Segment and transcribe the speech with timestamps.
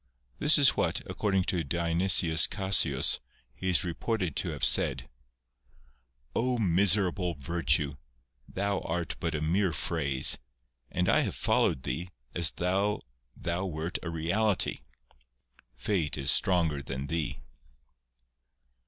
[0.39, 3.19] This is what, according to Dionysius Cassius,
[3.53, 5.07] he is reported to have said:—
[6.35, 7.97] "0 miserable virtue!
[8.49, 10.39] Thou art but a mere phrase,
[10.89, 13.03] and I have followed thee, as though
[13.37, 14.79] thou wert a reality.
[15.75, 17.39] Fate is stronger than thee."